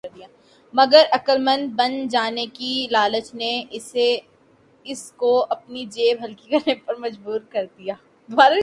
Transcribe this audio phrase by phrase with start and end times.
[0.73, 6.95] مگر عقل مند بن جانے کی لالچ نے اس کو اپنی جیب ہلکی کرنے پر
[6.95, 7.93] مجبور کر دیا۔